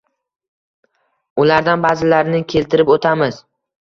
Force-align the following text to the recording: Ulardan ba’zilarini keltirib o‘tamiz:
Ulardan 1.43 1.83
ba’zilarini 1.87 2.43
keltirib 2.55 2.91
o‘tamiz: 2.97 3.39